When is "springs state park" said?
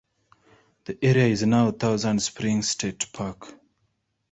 2.23-3.53